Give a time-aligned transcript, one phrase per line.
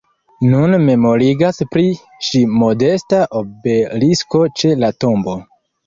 [0.53, 1.85] Nun memorigas pri
[2.29, 5.43] ŝi modesta obelisko ĉe la tombo.